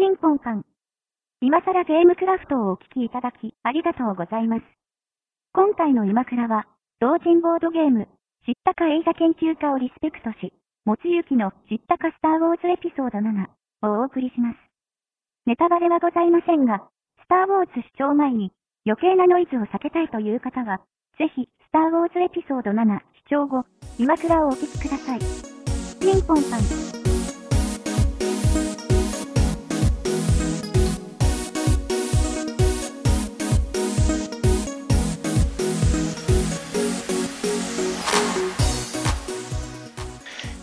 [0.00, 0.64] ピンポンパン。
[1.42, 4.62] 今更ゲームクラフトをお聞きいただき、ありがとうございます。
[5.52, 6.64] 今回の今倉は、
[7.00, 8.08] 同人ボードゲーム、
[8.46, 10.54] 知ったか映画研究家をリスペクトし、
[10.86, 13.44] もつゆきの知ったかスターウォーズエピソード7
[13.92, 14.56] をお送りします。
[15.44, 16.80] ネタバレはございませんが、
[17.20, 18.52] スターウォーズ視聴前に
[18.86, 20.80] 余計なノイズを避けたいという方は、
[21.18, 22.88] ぜひ、スターウォーズエピソード7
[23.20, 23.66] 視聴後、
[23.98, 25.18] 今倉をお聞きください。
[26.00, 26.99] ピンポンパン。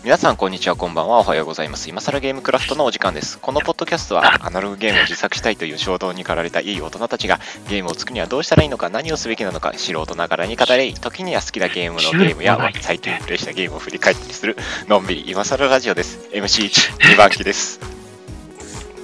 [0.08, 1.90] 皆さんこんにちはこんばんはおはようございます。
[1.90, 3.38] 今更ゲームクラフトのお時間です。
[3.38, 16.30] このポッドキャストはアナログゲームを自作したいという衝動に駆られたいい大人たちがゲームを作るにはどうしたらいいのか何をすべきなのか素人ながらに語り時には好きなゲームのゲームや最近プレイしたゲームを振り返ったりするのんびり今更ラジオです。
[16.32, 17.78] MC12 番機です。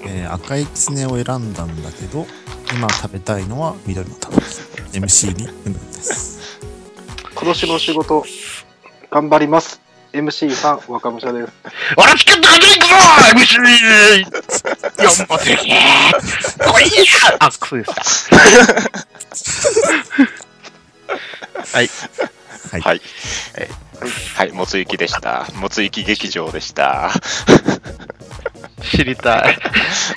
[0.06, 2.26] えー赤いキツネを選んだんだけど
[2.74, 4.40] 今食べたいのは緑のたぬき
[5.00, 6.58] MC にうぬんです。
[7.34, 8.24] 今年の仕事、
[9.10, 9.83] 頑張ります。
[10.14, 11.52] MC3、若武者です。
[11.96, 12.94] 俺チケットがないんくぞ
[13.34, 14.24] !MC!
[15.02, 15.64] 4本でこ
[16.78, 17.04] れいいや
[17.40, 18.02] あ、クソでした。
[21.76, 21.90] はい。
[22.70, 23.00] はい、はい
[24.34, 27.12] はいもつゆきでしたもつゆき劇場でした
[28.90, 29.58] 知りたい。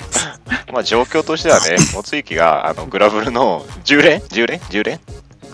[0.72, 5.00] まあ状況としてはねもつゆきがあのグラブルの10連10連10連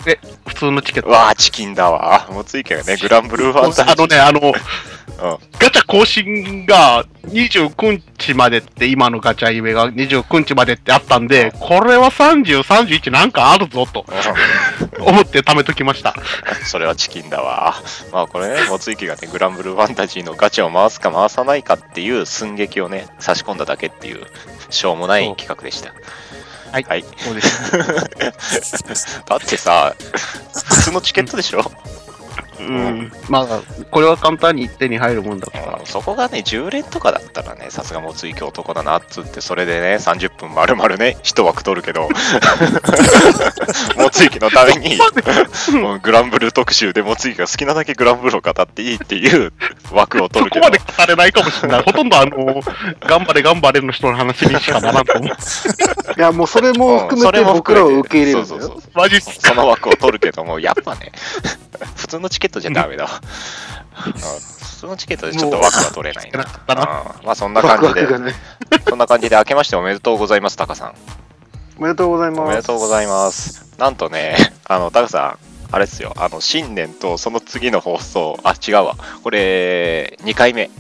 [0.07, 1.09] え、普通のチケット。
[1.09, 4.55] うわーチキンだわもつゆきがねグランブルーファンタジーあのね、あの、うん
[5.59, 14.05] ガチャ更新が29日までって、今のガチャイベが29日までってあったんで、これは30、31なんかあるぞと
[15.01, 16.15] 思って貯めときました。
[16.67, 17.77] それはチキンだわ。
[18.13, 24.27] まあこれね、もついきがね、グランブルーファンタジーのガチャを回すか回さないかっていう寸劇をね、差し込んだだけっていう、
[24.71, 25.93] しょうもない企画でした。
[26.75, 27.05] はいはい。
[27.19, 29.23] そうです。
[29.27, 29.95] だってさ、
[30.53, 31.71] 普通のチケットでしょ？
[32.59, 33.13] うん。
[33.29, 35.81] まあ、これは簡単に手に入るもんだから。
[35.85, 42.09] そこがね、10連とかだったらね、さすがもついき男だなっつって、それでね、30分丸々ね、一枠取るけど、
[43.97, 44.99] もついきのために、
[45.81, 49.53] も うグランブルー特集でもついきが好きなだけグランブルーを語っていいっていう
[49.93, 51.83] 枠を取るけどそこまで、語れないかもしれない。
[51.87, 52.63] ほとんどあの、
[53.01, 55.33] 頑張れ頑張れの人の話にしかならんと思う。
[56.17, 58.83] いや、もうそれも含めてそれも僕らを受け入れるんだよ
[59.23, 61.13] その枠を取るけども、やっぱね、
[61.97, 63.11] 普通のチケットじゃダメだわ。
[64.07, 66.39] うん普通のチケットでちょっと枠は取れないな。
[66.39, 68.35] もう少なかったなうんまあそんな感じでワクワク、がね。
[68.87, 70.95] そんな感じで明けましておめでとうございます、タカさん。
[71.79, 72.41] おめでとうございます。
[72.41, 73.75] おめでとうございます。
[73.79, 75.39] なんとね、あの、タカさ
[75.71, 78.97] ん、あれですよ、あの、新年とその次の放送、あ、違うわ。
[79.23, 80.71] これ、2回目。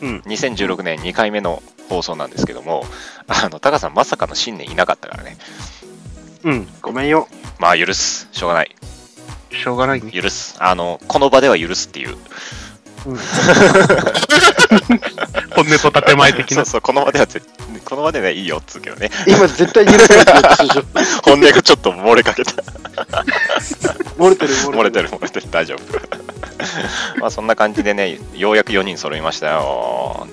[0.00, 0.08] うん。
[0.08, 2.84] うん2016年2回目の放送なんですけども、
[3.28, 5.36] あの、タカさんまさかの新年いなかったからね。
[6.42, 6.68] うん。
[6.82, 7.28] ごめんよ。
[7.58, 8.28] まあ、許す。
[8.32, 8.74] しょうがない。
[9.54, 10.10] しょうがないね。
[10.10, 10.56] 許す。
[10.58, 12.16] あの、この場では許すっていう。
[15.54, 16.56] 本音と建前的な。
[16.56, 17.42] そうそう、この場ではぜ、
[17.84, 19.10] この場ではいいよっつうけどね。
[19.26, 20.32] 今絶対許せないって。
[21.22, 22.52] 本音がちょっと漏れかけた。
[24.18, 25.10] 漏れてる、漏れてる。
[25.10, 26.34] 漏れてる大丈夫
[27.20, 30.32] まあそんな感じでねようやく4人揃いましたよね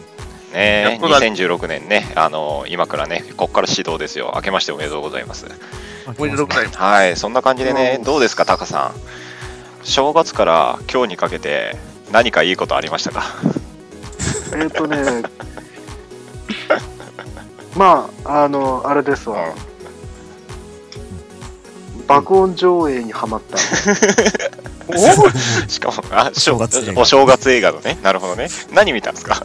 [0.54, 5.46] えやっとだ2016年ねあの今からねこっから始動ですよ明けましておめでとうございます
[6.18, 6.78] おめでとうございます。
[6.80, 8.02] はいそんな感じでねう。
[8.02, 8.94] んどうですかタカさ
[9.84, 9.86] ん？
[9.86, 11.76] 正月から今日にかけて
[12.12, 13.24] 何かいいことありましたか？
[14.56, 15.24] えっとね、
[17.76, 19.54] まあ、あの、あれですわ。
[22.08, 23.58] 爆音上映にはまった。
[25.70, 27.02] しかもあ正月映画。
[27.02, 27.98] お正月映画のね。
[28.04, 28.50] なるほどね。
[28.74, 29.42] 何見たんですか？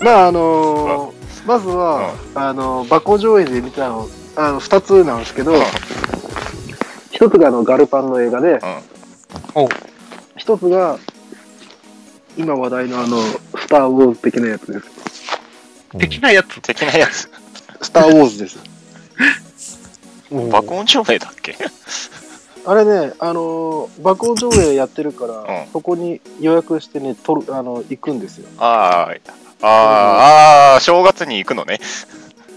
[0.00, 1.14] まあ、あの
[1.46, 4.08] まずは、あの、爆音上映で見たの、
[4.46, 5.54] あの、二つなんですけど、
[7.10, 8.58] 一つがあの、ガルパンの映画で、
[10.36, 10.98] 一つが、
[12.36, 14.84] 今話題のあの、スター・ウォーズ的なやつです。
[15.98, 16.60] 的なやつ？
[16.60, 17.28] 的なやつ
[17.82, 18.58] スター・ウォーズです。
[20.50, 21.56] 爆音上映だっけ？
[22.64, 28.48] あれね、あのー爆音上映やってるから、うんそこに予約してね、取る、あの、行くんですよ。
[28.58, 29.20] あー
[29.62, 31.80] あー、あー正月に行くのね。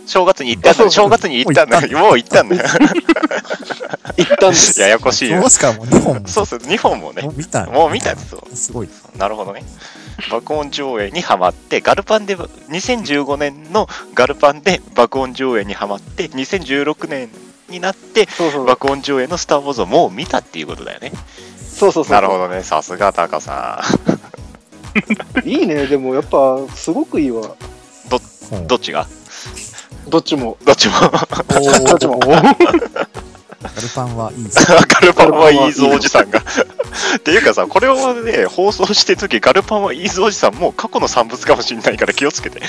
[0.05, 0.89] 正月に行ったんだ。
[0.89, 1.81] 正月に行ったんだ。
[1.99, 2.55] もう行ったんだ。
[4.17, 4.79] 行ったんです。
[4.79, 5.43] ややこしいよ正。
[5.43, 7.33] 月からもう2本もそうそう、2本もねもう。
[7.35, 9.63] 見たもう見たそうすごいなるほどね。
[10.29, 17.29] 爆音上映にハマって、ガルパンで、2015年のガルパンで爆音上映にハマって、2016年
[17.69, 18.27] になって。
[18.67, 21.11] 爆音上映のスター・ウォーズをもう見たっていうことだよね。
[21.57, 22.11] そうそうそう。
[22.13, 22.63] なるほどね。
[22.63, 23.83] さすがタカさ
[25.43, 27.41] いいね、でもやっぱ、すごくいいわ。
[27.41, 27.43] ん。
[28.49, 29.07] ほうどっちが？
[30.07, 30.57] どっちも。
[30.65, 30.93] どっちも。
[31.87, 32.19] どっちも。
[32.19, 34.65] ガルパンはいいです。
[34.67, 36.39] ガルパンはいいぞおじさんが。
[36.39, 42.61] っていうかさ、これをね、放送してるとき、ガルパンはいいぞおじさん、もう過去の産物かもしれないから気をつけて。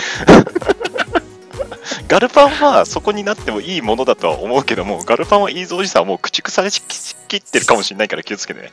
[2.08, 8.70] ガルパンはそこになってもいいものだとは思うけども、ガルパンはいいぞおじさんはもう駆逐されききってるかもしれないから気をつけてね。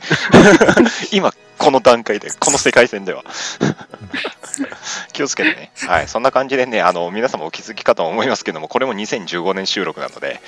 [1.12, 3.24] 今、この段階で、この世界線では。
[5.12, 5.72] 気をつけてね。
[5.86, 6.08] はい。
[6.08, 10.40] そんな感じでね、あの、皆様お気づきかとは思いますけども、これも2015年収録なので、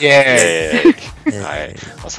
[0.00, 0.82] イェーイえ
[1.26, 1.74] えー、はい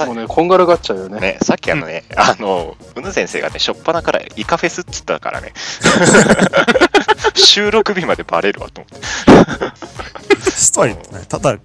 [0.06, 1.18] もうね、こんがらがっちゃうよね。
[1.18, 5.52] ね、さっきあのね、あの、うぬ先生がね、しょっぱなからイカフェスっつったからね、
[7.34, 10.50] 収録日までバレるわと思って。
[10.50, 11.60] ストーリーってね、ただ、あれ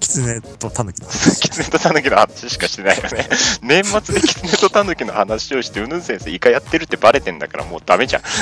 [0.00, 1.40] キツネとタヌキの話。
[1.40, 3.28] キツネとタヌキの話しかしてないよね。
[3.62, 8.22] 年末でキツネとタヌキの話をして、うぬ先生イカやってるってバレてんだからもうダメじゃん。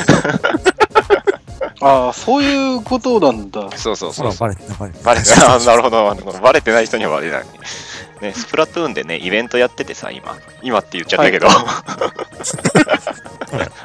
[1.81, 3.69] ああ、そういうことなんだ。
[3.77, 4.35] そうそうそう。
[4.37, 5.05] バレてない、バレてない。
[5.05, 5.47] バレてない。
[5.49, 6.09] あなるほど。
[6.09, 7.45] なるほどバレてない人にはバレない。
[8.21, 10.39] ね、スプラトゥーンでね、イベントやっててさ、今。
[10.63, 11.49] 今って言っちゃったけど。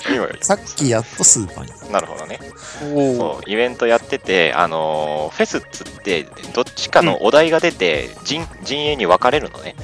[0.09, 1.91] 今さっきやっとスーパーに。
[1.91, 2.39] なるほどね。
[2.79, 6.23] そうイベントやってて、あのーフェスっつって、
[6.53, 9.75] どっちかのお題が出て、陣陣営に分かれるのね。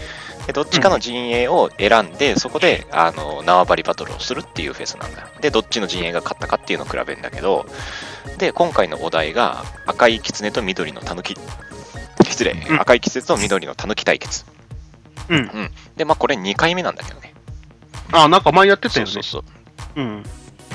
[0.46, 5.28] でどっちかの陣営を選んで、そこで、あのー縄張りバトルをするっていうフェスなんだ。
[5.42, 7.66] で、どっちの陣営が勝ったかっていうのを比べるんだけど、
[8.38, 11.36] で、今回のお題が、赤い狐と緑の狸。
[12.24, 14.46] 失礼、うん赤い狐と緑の狸対決。
[15.30, 15.72] うん。
[15.96, 17.34] で、まあ、これ2回目なんだけどね。
[18.12, 19.12] あ、なんか前やってたよね。
[19.12, 19.46] そうそうそ
[19.96, 20.02] う。
[20.02, 20.24] うん。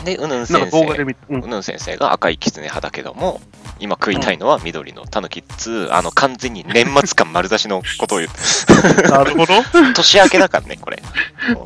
[0.04, 0.84] で、うぬん先生。
[0.84, 1.16] う。
[1.30, 3.40] うんぬん先生が赤い狐派だけども、
[3.78, 9.54] 今食いたいのは緑のタヌキっつう、あの完全に年末感丸出しのことを言って、なるほど。
[9.94, 11.02] 年明けだからね、これ。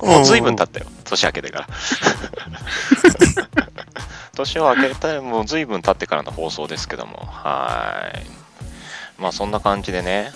[0.03, 1.69] もう随分経ったよ、年明けでから。
[4.35, 8.36] 年を明けたもう随分経ってからの放送ですけども、はい。
[9.19, 10.33] まあそんな感じでね、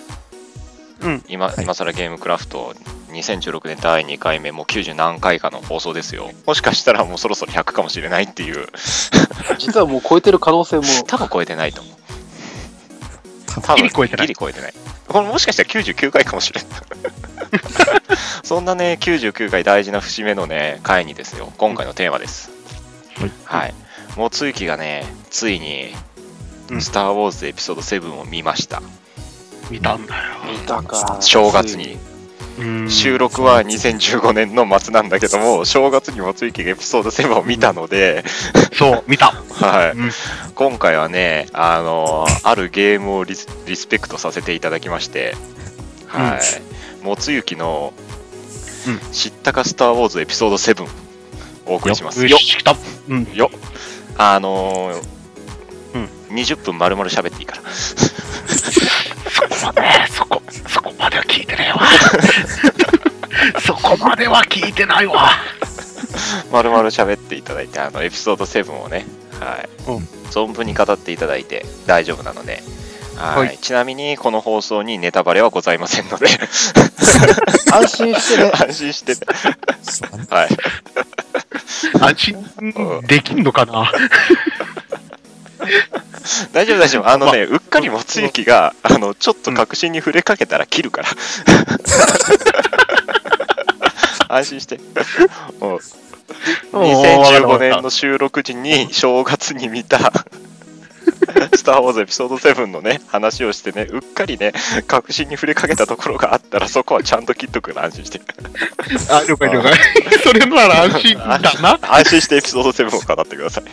[1.01, 1.25] うん。
[1.29, 2.75] 今、はい今更ゲームクラフト
[3.09, 6.31] 2016年第2回目、もう90何回かの放送ですよ。
[6.47, 8.67] もしかしたらもうそろそろ100かもしれないっていう、
[9.59, 10.83] 実はもう超えてる可能性も。
[11.07, 11.95] 多分超えてないと思う。
[13.63, 14.75] 多分ギリ超えてないギリ超えてない。
[15.09, 16.65] これもしかしたら99回かもしれん。
[18.45, 22.51] そんなね、99回大事な節目のね、回にですよ、今回のテーマです。
[23.17, 23.75] はいはい。
[24.17, 26.10] もうつゆきがね、ついに、うん
[26.79, 28.83] スター・ウォーズエピソード7を見ました。
[29.71, 30.23] 見たんだよ。
[30.51, 31.19] 見たか。
[31.21, 31.95] 正月に。
[32.59, 38.23] うん収録は2015年の末なんだけども、正月にもつゆきがエピソード7を見たので、
[38.75, 39.33] そう、 見た。
[39.53, 39.99] はい。
[39.99, 40.11] うん
[40.55, 45.35] 今回はね、あのあるゲームをリスリスペクトさせていただきまして、
[46.07, 46.39] は
[47.03, 47.05] い。
[47.05, 47.95] もつゆきの、
[48.87, 50.87] うん知ったかスター・ウォーズエピソード7
[51.67, 52.23] お送りします。
[52.25, 52.77] よよし、来た。
[53.09, 53.27] うん。
[53.33, 53.51] よ
[54.19, 55.20] あのーうん
[56.31, 57.63] 20分丸々喋っていいから。
[57.71, 57.97] そ
[59.43, 61.81] こまで、そこ、そこまでは聞いてねえわ。
[63.61, 65.31] そこまでは聞いてないわ。
[66.53, 69.05] 丸々喋っていただいて、あの、エピソード7をね、
[69.39, 69.69] はい。
[69.93, 72.63] うん存分に語っていただいて大丈夫なので、
[73.17, 76.27] はいはいちなみにこの放送にネタバレはございませんので、
[77.71, 78.51] 安心してね。
[78.57, 79.21] 安心して、ね
[80.31, 80.49] はい。
[82.01, 83.93] 安心できんのかな？
[86.53, 87.09] 大丈夫大丈夫。
[87.09, 91.09] あのね、うっかりもつゆきが、あの、ちょっと確信に触れかけたら切るから。
[94.29, 94.81] 安心して。
[95.61, 95.81] もう
[96.73, 99.99] 2015年の収録時に正月に見た、
[101.57, 104.53] スター・ウォーズエピソード7のね、話をしてね、うっかりね、
[104.87, 108.21] 確信に触れかけたところがあったら、そこはちゃんと切っとくから安心して。
[109.11, 109.73] あ、了解了解。
[110.23, 111.79] それなら安心だな。
[111.83, 113.65] 安心してエピソード7を語ってください。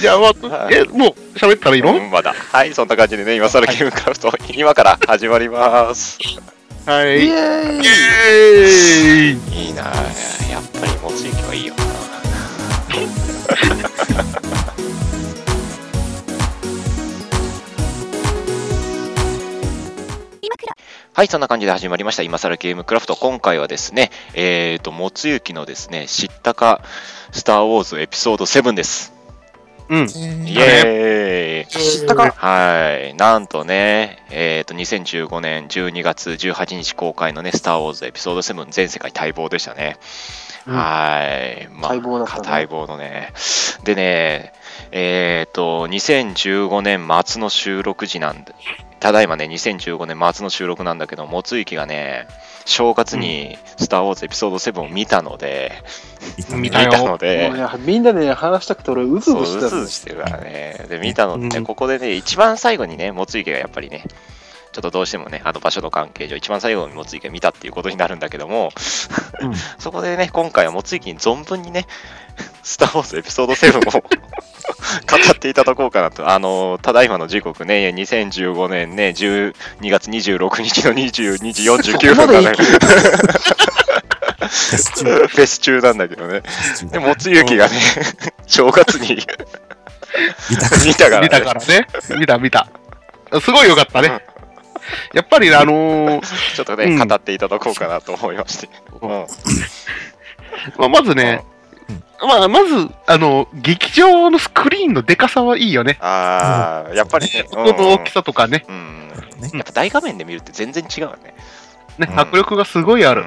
[0.00, 0.32] じゃあ、まあ、
[0.70, 2.32] え、もう喋ったらいいの、うんまだ。
[2.32, 6.18] はい、そんな感じでね、今更ゲームクラフト、今から始まります。
[6.86, 7.20] はい。
[7.20, 11.82] イイエーイエーイいいなぁやっぱりもつゆきはいいよな。
[21.14, 22.22] はい、そんな感じで始まりました。
[22.22, 23.16] 今更ゲームクラフト。
[23.16, 26.80] 今回はですね、えーと、もつゆきのですね、知ったか、
[27.32, 29.12] スター・ウォーズエピソード7です。
[29.92, 30.08] うん。
[30.48, 32.32] イエーイ知ったか？
[32.34, 33.14] はい。
[33.14, 39.98] なんとね、えーと、2015年12月18日公開のね、スター・ウォーズエピソード7全世界待望でしたね。
[40.66, 41.24] うんは
[41.60, 41.68] い。
[41.70, 43.34] まあ、待望だったね待望のね。
[43.84, 44.54] でね、
[44.92, 48.54] えっ、と、2015年末の収録時なんで、
[49.02, 52.28] ただいまね、2015年末の収録なんだけど、もつゆきがね、
[52.64, 55.72] 正月にスター・ウォーズエピソード7を見たので、
[56.36, 60.86] 見たね見た見たよのでみんなでね、話したくて俺、うずそううずしてしてるからね。
[60.88, 61.64] で、見たので、ねうん。
[61.64, 64.04] ここでね、一番最後にね、もつゆきがやっぱりね、
[64.70, 68.70] ちょっとどうしてもね、あの場所の関係上、一番最後にもつゆきが見たっていうことになるんだけども、
[69.40, 69.54] うん。
[69.80, 71.88] そこでね、今回はもつゆきに存分にね、
[72.62, 74.08] スター・ウォーズエピソード7を語
[75.32, 76.28] っていただこうかなと。
[76.28, 79.54] あの、ただいまの時刻ね、2015年ね、12
[79.90, 86.42] 月26日の22時49分がね、フェス中なんだけどね。
[86.90, 87.74] で、もつゆきがね、
[88.46, 89.16] 正月に
[90.86, 91.26] 見たからね。
[91.26, 91.86] 見たからね。
[92.18, 92.68] 見た見た。
[93.40, 94.20] すごいよかったね。
[95.14, 98.68] やっぱりねあのーちょっとね、うん語っていただこうかなと思いまして。
[99.00, 99.10] うん
[100.76, 101.44] まあ、まずね、
[102.26, 105.98] まあ、まず、あの、劇場のスクリーンのでかさはいいよね。
[106.00, 108.76] ああ、やっぱりね、音の大きさとかね、うん。
[108.76, 109.40] うん。
[109.40, 111.34] ねやっぱ大画面で見るって全然違うよね。
[111.98, 113.22] ね、うん迫力がすごいある。
[113.22, 113.24] う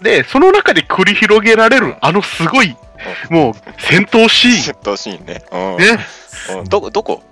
[0.00, 0.02] ん。
[0.02, 2.76] で、その中で繰り広げられる、あのすごい、
[3.30, 5.44] もう、戦闘シー戦闘シーンね。
[5.52, 5.74] うん。
[5.74, 5.76] ン。
[5.78, 5.98] ね。
[6.60, 6.64] うん。
[6.64, 7.22] どこ、どこ？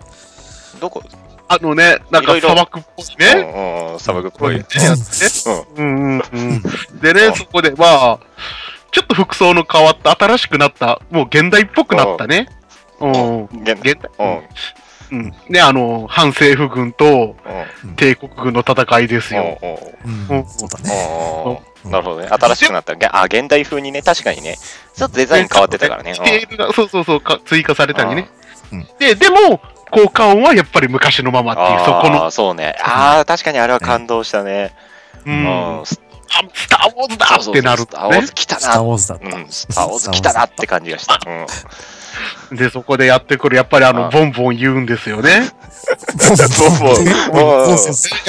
[0.80, 1.02] どこ？
[1.46, 3.32] あのね、なんか砂漠っぽいね。
[3.36, 4.56] うんうん砂漠っぽい。
[4.56, 5.66] ねやつね。
[5.76, 6.18] うん。
[6.18, 6.62] うんうん。
[7.00, 8.18] でね、そこで、まあ、
[8.94, 12.48] ちょっと服装の変わった、新しくなった、もう現代っぽくなったね。
[13.00, 13.44] うん。
[13.62, 13.76] 現。
[14.18, 14.42] うん
[15.10, 15.34] うん。
[15.48, 17.36] ね、あの、反政府軍と
[17.84, 19.58] うん帝国軍の戦いですよ。
[19.60, 21.58] そうだね。
[21.84, 22.28] うんなるほどね。
[22.28, 22.94] 新しくなった。
[22.94, 24.56] げあ、現代風にね、確かにね。
[24.94, 26.14] ちょっとデザイン変わってたからね。
[26.74, 28.28] そうそうそう、か追加されたりね。
[28.72, 29.60] うんで、でも、
[29.90, 32.74] 効果音はやっぱり昔のままっていう、そこのああ、、そうね。
[32.82, 34.72] ああ、確かにあれは感動したね。
[35.26, 35.82] う、うん
[36.54, 38.60] スター・ウォーズだってなるスター・ウォーズ来たな。
[38.60, 39.36] スター・ウォーズだった。
[39.36, 41.20] うん、スター・ウォーズ来たなって感じがした。
[41.26, 42.56] うん。
[42.56, 45.50] で、そこでやってくる、やっぱりあの、あボンボン言うんですよね。
[46.58, 47.78] ボンボン やっ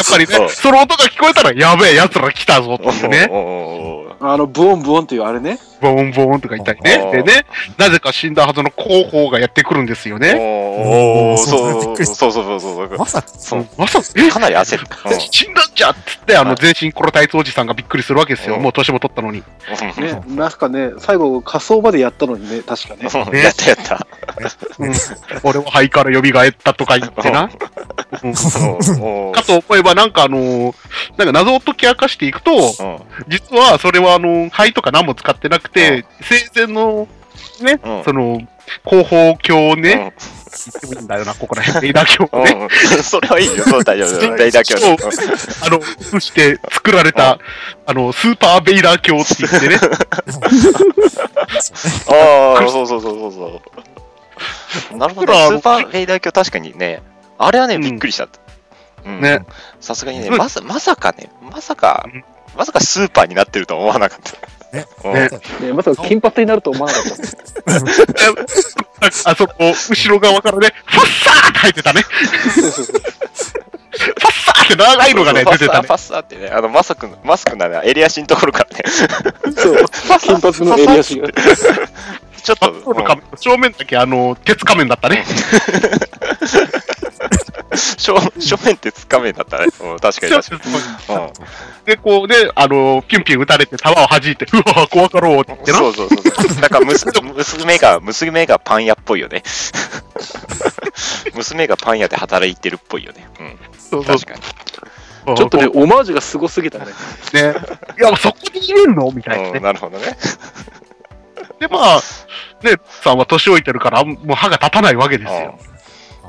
[0.10, 3.28] ぱりね、その音が聞こえたら、やべえ、奴ら来たぞっていうね。
[4.34, 5.60] あの、ブオンブオンっていうあれね。
[5.82, 7.12] ボンボンとか言ったりね。
[7.12, 7.46] でね、
[7.78, 10.36] なぜか死んだはずの広報がやってくるんですよね。
[10.78, 14.30] おおそうそうそうそうそうそうまさか、そうまさか、え？
[14.30, 14.88] かなり焦る。
[15.20, 18.56] 死んだんじゃっつって、あの、はい全身コロタイツおじさんがびっくりするわけですよ。
[18.56, 19.44] うんもう年も取ったのに。
[19.98, 23.10] うんね、なんかね、最後仮装までやったのにね、確かね。
[23.14, 24.08] うん やったやった。
[24.80, 24.94] うん。
[25.44, 27.50] 俺は肺から蘇ったとか言ってな。
[27.50, 27.58] か
[29.44, 30.76] と思えば、なんかあのー
[31.18, 33.00] なんか謎を解き明かしていくと、うん。
[33.28, 36.06] 実はそれはあの、肺とか何も使ってなくて、
[36.54, 37.08] 生前の、
[37.62, 38.04] ね、うん。
[38.04, 38.42] その、
[38.84, 40.36] 広報鏡をね、うん。
[40.56, 42.68] 言ってもいいんだよな、ここら辺、レーダー鏡をね、
[42.98, 43.04] うん。
[43.04, 44.38] それはいいよ、 そう大丈夫。
[44.38, 44.98] 大だけはね。
[45.62, 47.40] あの、そして作られた、
[47.86, 49.78] あの、スーパーベイダー鏡って言ってね、
[52.10, 53.62] ああ、そうそうそうそうそ
[54.94, 54.98] う。
[54.98, 55.34] なるほど。
[55.34, 57.02] スーパーフェイダー鏡確かにね、
[57.38, 57.82] あれはね、うん。
[57.82, 58.28] びっくりした。
[59.06, 59.46] うんね。
[59.80, 62.24] さすがにね、うんまさまさかね、まさかうん、
[62.58, 64.32] まさかスーパーになってるとは思わなかった。
[64.76, 65.30] ねうんね
[65.62, 68.46] ねまさか金髪になると思わなかった ね。
[69.26, 72.02] あそこ、後ろ側からね、ファッサーって入ってたね。
[72.02, 75.98] ファッサーって長いのがね、出てたねファッ。
[75.98, 78.84] サーファッサーってね、あの、マスクの、マスクなら襟足のところからね、
[79.56, 79.86] そう。
[80.20, 81.30] 金髪の襟足が。
[82.46, 83.04] ちょっと、真っ黒の？
[83.06, 85.26] 仮面正面だけ、あの、鉄仮面だったね。
[87.98, 89.66] 正正面ってつかめんだったね。
[89.82, 90.70] うん確かに確か
[91.10, 91.18] に。
[91.18, 91.30] うん
[91.86, 95.78] で、こうね、あの、ピュンピュン撃たれて、弾を弾いて、うわ、怖かろうってな。
[95.78, 96.60] そうそうそう。
[96.60, 99.44] なんか娘娘が、娘がパン屋っぽいよね。
[101.36, 103.28] 娘がパン屋で働いてるっぽいよね。
[103.40, 103.58] うん。
[103.78, 105.36] そうそう確かに。
[105.36, 106.86] ちょっとね、オマージュがすごすぎたね。
[107.34, 107.54] ね。
[108.00, 109.60] いや、そこに入れるのみたいなうん、ね。
[109.60, 110.18] なるほどね。
[111.60, 112.02] で、まあ、
[112.64, 115.58] ね、さんは年老いてるから、もう歯が立たないわけですよ。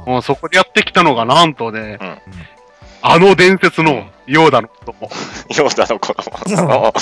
[0.07, 2.19] もうそこでやってきたのが、なんとね、うん
[3.09, 5.09] あの伝説のヨーダの子供。
[5.57, 6.93] ヨーダの子供。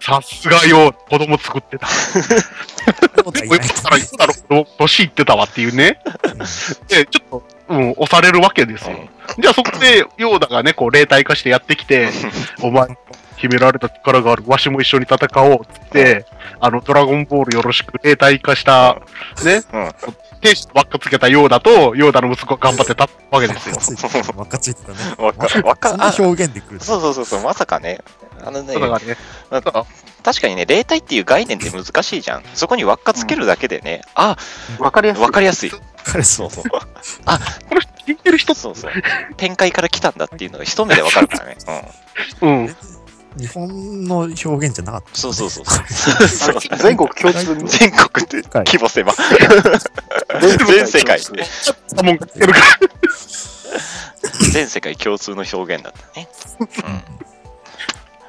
[0.00, 1.86] さすがヨーダ、子供作ってた。
[3.14, 6.00] でも、今からヨーダの子供、年いってたわっていうね。
[6.88, 8.96] で、ちょっと、うん、押されるわけですよ。
[9.38, 12.08] じゃあそこで、ヨーダがね、こう、霊体化してやってきて、
[12.62, 12.88] お前、
[13.48, 16.26] 秘められた力がある、わしも一緒に戦おうっつって、
[16.60, 19.00] あの、ドラゴンボールよろしく霊体化した、
[19.44, 23.76] ね、うん天使ばっかつけたヨーダと、ヨーダの息子が頑張ってたわけですよ。
[23.76, 24.32] ついてた。
[24.32, 24.98] 輪っかついてたね。
[25.18, 26.80] わかわかそんな表現でくる。
[26.80, 28.00] そうそうそうそう、まさかね。
[28.44, 29.16] あのねだ、からね、
[29.50, 29.86] まあ
[30.22, 32.42] 確かにね、霊体っていう概念って難しいじゃん。
[32.54, 34.36] そこに輪っかつけるだけでね、あ、
[34.78, 35.22] わかりやすい。
[35.22, 35.70] わかりやすい。
[36.04, 36.80] 彼そうそうそう。
[37.68, 38.92] この人聞いてる人そうそう。
[39.36, 41.56] 展開から来たんだっていうのが一目でわかるからね。
[42.42, 42.76] うん。
[43.38, 45.18] 日本の表現じゃなかった。
[45.18, 46.28] そうそうそうそう。
[46.28, 47.68] そ う全国共通に。
[47.68, 49.12] 全国って規模狭。
[50.66, 51.20] 全世界、
[51.94, 52.64] たもんが来てるから。
[54.52, 56.28] 全世界共通の表現だったね。
[56.60, 57.02] うん。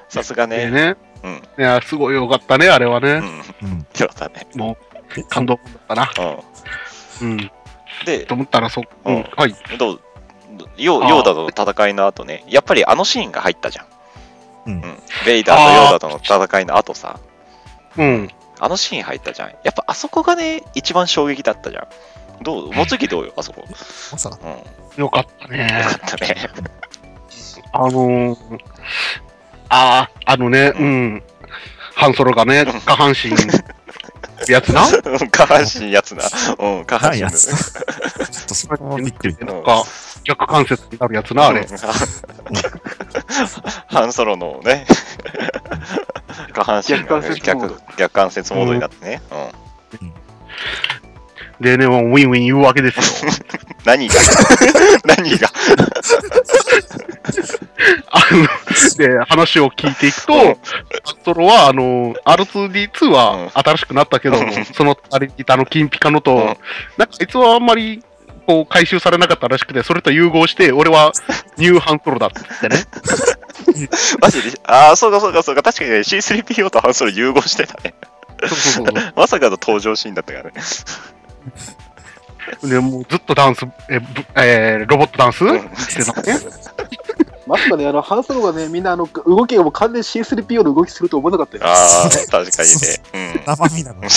[0.10, 0.58] さすがね。
[0.58, 0.96] でね。
[1.24, 1.36] うん。
[1.58, 3.14] いや、すごいよかったね、あれはね。
[3.14, 3.24] うん。
[3.64, 3.88] うん。
[3.94, 4.48] そうだね。
[5.30, 6.12] 感動だったな。
[7.22, 7.30] うん。
[7.32, 7.52] うん。
[8.06, 9.30] でと、思ったらそ、ううんん。
[9.36, 9.56] はい。
[9.78, 10.02] どう、
[10.78, 13.86] ヨーヨーダとの戦いの後ね、やっぱりあのシーンが入ったじゃん。
[14.68, 14.82] うん
[15.26, 17.20] ベイダーとヨーダとの戦いの後さ、
[17.98, 18.30] うん。
[18.60, 19.50] あのシーン入ったじゃん。
[19.64, 21.88] やっぱあそこがね、一番衝撃だったじゃん。
[22.44, 22.74] どう？
[22.74, 23.64] もつきどうよ、あそこ。
[24.12, 24.50] まさか、うん。
[24.50, 24.58] よ
[24.98, 25.86] よかったね。
[26.00, 26.36] かったね。
[27.72, 28.58] あのー、
[29.70, 31.24] ああ、あのね、うん。
[31.96, 33.32] ハンソロがね、下半身、
[34.52, 34.86] やつな。
[35.32, 36.24] 下半身やつな。
[36.60, 37.48] うん、下半身やつ。
[37.48, 39.38] ちょっとそこはびっくり。
[39.42, 39.84] なんか、
[40.28, 41.62] 逆関節になるやつな、あれ。
[41.62, 41.68] うん。
[43.88, 44.86] ハンソロのね、
[46.54, 47.30] 下半身がね。
[47.34, 47.76] 逆関節モード。
[47.76, 49.22] 逆逆関節モードになってね。
[49.32, 50.14] うん。
[51.62, 53.32] でね、もうウィンウィン言うわけですよ。
[53.86, 54.16] 何が？
[55.16, 55.50] 何が？
[58.12, 58.48] あの、
[58.98, 60.42] で、話を聞いていくと、うん。
[60.42, 60.56] ハン
[61.24, 63.12] ソロは、あの、R2D2 うん。
[63.14, 64.66] は新しくなったけども、うん。
[64.66, 66.40] その隣にいたあの、金ピカのと、うん。
[66.46, 66.64] なんか
[66.98, 68.04] あいつはあんまり、
[68.48, 71.12] こう、回収されなかったらしくて、それと融合して、俺は
[71.58, 72.86] ニューハンソロだって言ってね。
[74.22, 74.60] マジで？
[74.64, 75.62] ああ、そうかそうかそうか。
[75.62, 77.94] 確かにね、C3PO とハンソロ融合してたね。
[78.42, 79.14] そうそうそう。
[79.16, 80.52] まさかの登場シーンだったからね。
[82.64, 86.40] で、もうずっとダンス、え、ぶえーロボットダンスうんしてたね。
[87.46, 91.64] まさかね、あの、ハンソロがね、みんなあの、動きがもう完全に C3PO の動きすると思わなかったよ。
[91.66, 93.42] ああ、確かにね。
[93.46, 94.02] 生身なの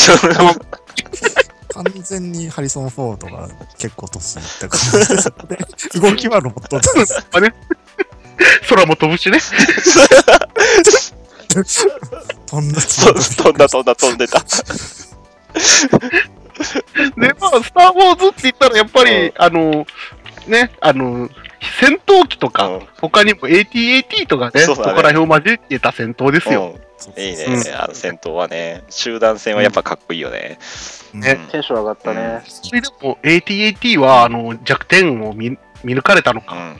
[1.74, 3.48] 完全にハリソン・フォードが
[3.78, 6.92] 結構年いった感じで、 動きはロボットだ。
[7.32, 7.54] まあね。
[8.68, 9.38] 空も飛ぶしね。
[12.46, 14.40] 飛んだ飛んだ飛んだ飛んでた。
[17.16, 19.86] で、まあ、スター・ウォーズって言ったら、やっぱり、うんあの、
[20.46, 21.28] ね、あの、
[21.80, 26.78] 戦闘機とか、うん他にも AT-AT とかねそこら辺を交えてた戦闘ですよ。
[27.08, 28.82] うんいいね、うんあの戦闘はね。
[28.90, 30.58] 集団戦はやっぱかっこいいよね。
[31.12, 32.42] ねうんテンション上がったね。
[32.46, 36.76] それでも AT-AT は、あの、弱点を見見抜かれたのか、うん。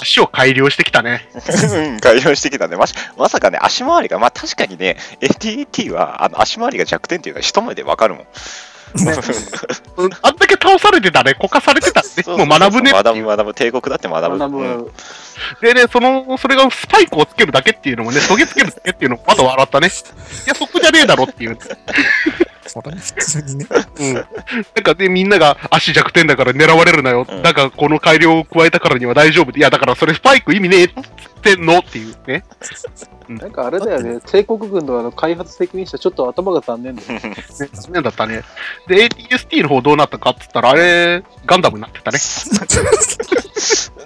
[0.00, 1.28] 足を改良してきたね。
[1.34, 2.76] うん改良してきたね。
[2.76, 8.26] ましまさかね、足回りが、まあ確かにね、AT-AT はあの足回りが弱点っていうのは一目でわかるもん。
[9.96, 12.08] うんあんだけ倒されてたね、こかされてたね。
[12.26, 12.92] もう学ぶね。
[12.92, 13.54] 学ぶ、学ぶ。
[13.54, 14.90] 帝国だって学ぶ。
[15.60, 19.88] でね、その、それがスパイクをつけるだけっていうのもね、トゲつけるだけっていうのもまだ笑ったね。
[19.88, 19.90] い
[20.48, 21.58] や、そこじゃねえだろっていう。
[22.72, 23.66] それに普通にね、
[24.00, 24.14] うん。
[24.14, 24.24] なん
[24.82, 27.26] かで、みんなが足弱点だから狙われるなよ。
[27.28, 29.56] うんだからこの改良を加えたからには大丈夫。
[29.56, 30.90] いや、だからそれスパイク意味ねえっ
[31.42, 32.44] てんのっていうね。
[33.28, 37.20] なんかあれだよね、帝国軍のあの開発責任者、ちょっと頭が残念だよ。
[37.20, 37.34] ね
[37.72, 38.42] 残念だったね。
[38.88, 42.18] で、ATST の方どうなったかって言ったら、あれ、ガンダムになってたね。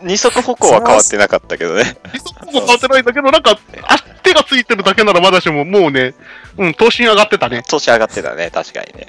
[0.03, 1.97] 二足歩行は変わってなかったけどね。
[2.47, 6.15] ほぼ変わってないんだけど、なんか、足手がついてるだけならまだしも、もうね、
[6.59, 7.63] うん、頭身上がってたね。
[7.67, 9.07] 調子上がってたね、確かにね。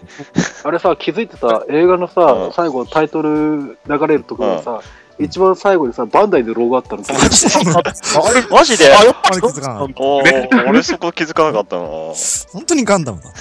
[0.64, 1.64] あれさ、気づいてた？
[1.70, 4.82] 映画のさ、うん最後タイトル流れるところさ、
[5.20, 7.02] 一番最後にさ、バンダイでロゴあったの。
[7.02, 8.94] マジであれ、マジで？
[8.94, 9.42] あ、やっぱあれ？
[9.42, 11.82] 気づかなかっおねー俺そこ気づかなかったな。
[11.84, 11.88] た。
[12.54, 13.34] 本当にガンダムだっ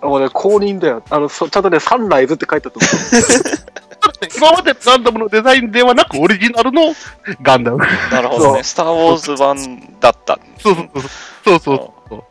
[0.00, 0.06] た。
[0.06, 1.02] もうね、公認だよ。
[1.10, 2.78] あの、そちゃんとね、サンライズって書いてあった
[4.36, 6.94] 今までのガンダムのデザインではなく、オリジナルの
[7.42, 7.78] ガンダム。
[8.10, 8.62] なるほどね。
[8.62, 10.38] スター・ウォーズ版だった。
[10.58, 11.02] そうそうそう。
[11.44, 12.24] そうそうそ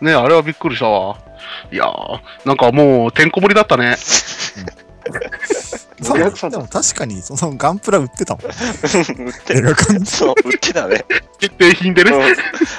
[0.00, 0.04] う。
[0.04, 1.16] ねあれはびっくりしたわ。
[1.72, 3.96] いやー、なんかもう、てんこ盛りだったね。
[6.50, 8.44] でも確かにそのガンプラ売ってたもん。
[8.46, 8.52] 売っ
[9.44, 10.06] て映画館に。
[10.06, 11.04] そう、売ってたね。
[11.38, 12.10] 決定品でね。
[12.12, 12.36] うん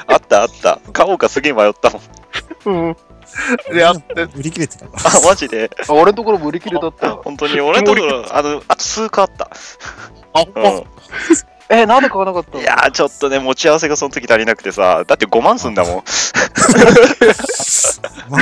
[0.07, 0.79] あったあった。
[0.93, 2.01] 買おうかすげえ迷ったもん。
[2.65, 2.97] うん。
[3.71, 4.85] で、あって、売り切れてた。
[4.85, 4.89] あ、
[5.25, 5.69] マジで？
[5.87, 7.11] あ俺のところも売り切れだった。
[7.15, 9.49] 本当に、俺のところ、 あの、あと数個あった。
[10.33, 10.83] あ、ほん
[11.69, 16.03] え、なんで買わなかったいやー、ちょっとね、持ち合わせがその時足りなくてさ、だって5万すんだもん。
[18.29, 18.37] ま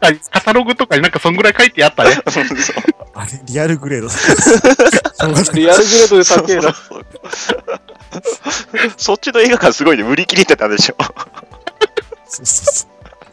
[0.00, 2.18] あ、カタログとかになんかそんぐらい書いてあったね。
[3.14, 4.08] あれ、リアルグレード
[5.54, 6.76] リアルグレードで高えな。
[8.98, 10.96] そっちの映画館すごいね、売り切れてたでしょ。
[12.28, 12.90] そうそうそう。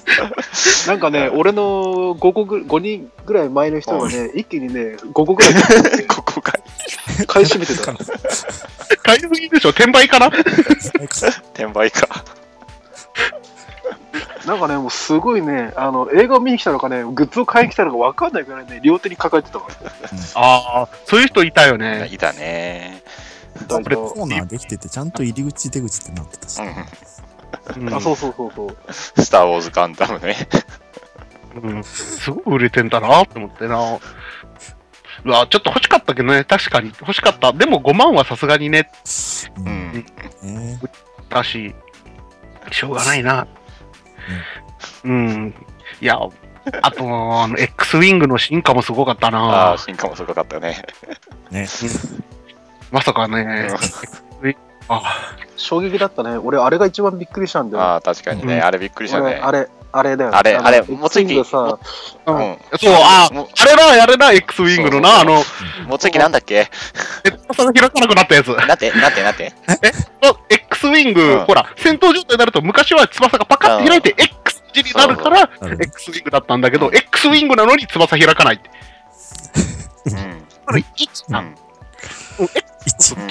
[0.88, 6.54] なんかね、俺の5個ぐ、5人ぐらい前の人がね、一気にね、5個ぐらい買ってここが
[7.28, 7.94] 買い占めてた。
[9.04, 9.70] 買いすぎでしょ？
[9.70, 10.28] 転売かな？
[10.28, 12.24] 転売か。
[14.46, 19.66] なんかね、もうすごいね、あの、映画を見に来たのかね、グッズを買いに来たのか分かんないぐらいね、両手に抱えてたわ。
[20.36, 22.08] ああ、そういう人いたよね。
[22.12, 23.04] いたね。
[23.68, 26.62] だけどコーナーできてて、ちゃんと入り口出口ってなってたし。
[26.62, 26.86] うん
[27.76, 28.78] うんあ、そうそうそうそう。
[28.94, 30.48] スター・ウォーズ・ガンダムね。
[31.62, 31.84] うん。
[31.84, 34.00] すごく売れてんだなって思ってな。
[35.26, 36.90] うわ、ちょっと欲しかったけどね、確かに。
[37.00, 37.52] 欲しかった。
[37.54, 38.90] でも5万はさすがにね、
[39.58, 39.62] う。
[39.62, 40.06] うん
[41.30, 41.76] だし、
[42.72, 43.48] しょうがないな。
[45.04, 45.54] うん。
[46.02, 46.20] いや、
[46.82, 47.04] あと、
[47.44, 49.78] あの、X ウィングの進化もすごかったあなあ、。
[49.78, 50.84] 進化もすごかったね。
[51.52, 51.68] ね。
[52.92, 53.78] まさかね、 あ、
[55.56, 56.38] 衝撃だったね。
[56.38, 57.84] 俺、あれが一番びっくりしたんだよ。
[57.84, 58.58] ああ、確かにね。
[58.58, 59.26] うんあれびっくりしたね。
[59.26, 60.36] 俺あれ、あれだよ。
[60.36, 61.80] あれあれのもついて X ウィングさ、
[62.28, 62.58] うん。
[62.80, 65.44] そう、あ、もあれだ、あれだ、X ウィングのな、あの、
[65.88, 66.70] もついきなんだっけ？
[67.24, 68.48] え翼が開かなくなったやつ。
[68.48, 69.54] なんて、なんて、なんて。
[70.22, 78.70] の X ウィング、うんほら、戦闘状態になると昔は翼がパカッて開いて X 字になるから、X ウィングだったんだけど、X ウィングなのに翼開かないって。
[80.06, 80.44] うん。
[80.66, 81.40] これ、1な。
[81.40, 81.56] うん。
[82.86, 83.28] 一うん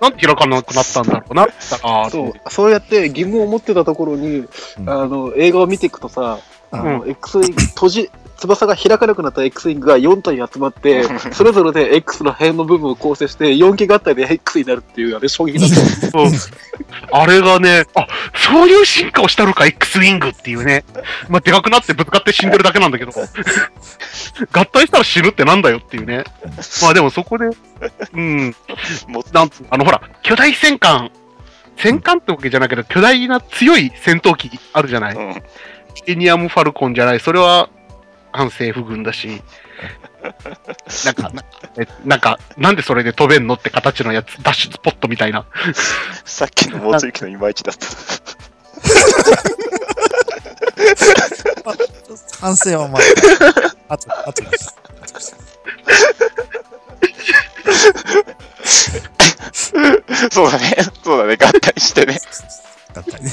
[0.00, 4.46] なんで開かなくなったんだろうなって言ったら、そう、そうやって疑問を持ってたところに、
[4.78, 4.90] うん。
[4.90, 6.38] あの、映画を見ていくとさ、
[6.70, 8.10] あの、う X ウィング、閉じ、
[8.48, 17.18] 翼が開かなくなった X ウィングが4体集まって、 それぞれで X の辺の部分を構成して、4機合体で X になるっていう、あれ衝撃だった。
[17.18, 20.84] あれがね、あ、そういう進化をしたのか、X ウィングっていうね。
[21.28, 23.12] まあ、でかくなってぶつかって死んでるだけなんだけど、
[24.52, 26.24] 合体したら死ぬってなんだよっていうね。
[26.82, 28.54] まあでもそこで、うん、
[29.08, 31.10] もうなんあのほら、巨大戦艦、
[31.76, 35.14] 戦艦ってわけじゃないけど、巨大な強い戦闘機あるじゃない。
[35.14, 35.42] うん。
[36.06, 37.20] エニアム・ファルコンじゃない。
[37.20, 37.68] それは
[38.32, 39.42] 反政府軍だし、
[41.04, 41.44] なんか、な
[41.78, 45.44] えなんか、なんでそれで飛べんのって形のやつ、ダッシュスポットみたいな。
[46.24, 47.86] さっきのもついきのいまいちだった。
[52.40, 53.02] 反省はまあ、
[53.94, 54.76] あと、あとです。
[60.30, 60.76] そうだね。
[61.04, 61.36] そうだね。
[61.36, 62.18] 合体してね。
[62.92, 63.32] だ ったりね。